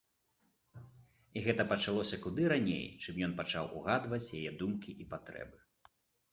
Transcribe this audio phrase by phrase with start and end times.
[1.37, 5.57] І гэта пачалося куды раней, чым ён пачаў угадваць яе думкі і патрэбы.